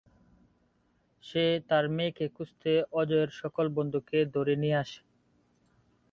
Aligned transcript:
সে 1.23 1.39
তার 1.69 1.85
মেয়েকে 1.95 2.25
খুঁজতে 2.35 2.71
"অজয়"র 2.93 3.29
সকল 3.41 3.65
বন্ধুকে 3.77 4.17
ধরে 4.35 4.53
নিয়ে 4.61 4.77
আসে। 4.83 5.01